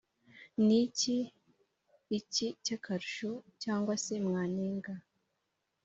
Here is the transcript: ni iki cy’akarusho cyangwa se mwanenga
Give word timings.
ni 0.65 0.79
iki 2.17 2.25
cy’akarusho 2.63 3.31
cyangwa 3.61 3.93
se 4.03 4.13
mwanenga 4.25 4.93